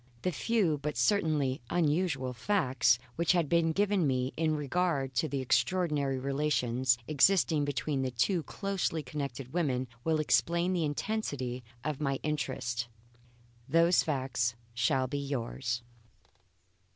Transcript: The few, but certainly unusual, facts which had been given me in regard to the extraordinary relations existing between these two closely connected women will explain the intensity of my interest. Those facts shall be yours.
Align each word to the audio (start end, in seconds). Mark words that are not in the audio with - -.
The 0.23 0.31
few, 0.31 0.79
but 0.79 0.97
certainly 0.97 1.61
unusual, 1.69 2.33
facts 2.33 2.97
which 3.17 3.33
had 3.33 3.47
been 3.47 3.71
given 3.71 4.07
me 4.07 4.33
in 4.35 4.55
regard 4.55 5.13
to 5.13 5.29
the 5.29 5.41
extraordinary 5.41 6.17
relations 6.17 6.97
existing 7.07 7.65
between 7.65 8.01
these 8.01 8.13
two 8.13 8.41
closely 8.41 9.03
connected 9.03 9.53
women 9.53 9.87
will 10.03 10.19
explain 10.19 10.73
the 10.73 10.85
intensity 10.85 11.63
of 11.83 12.01
my 12.01 12.15
interest. 12.23 12.87
Those 13.69 14.01
facts 14.01 14.55
shall 14.73 15.05
be 15.05 15.19
yours. 15.19 15.83